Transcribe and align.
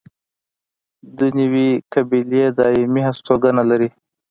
دوه 1.17 1.29
نورې 1.37 1.67
قبیلې 1.93 2.43
دایمي 2.57 3.01
هستوګنه 3.07 3.63
لري. 3.69 3.89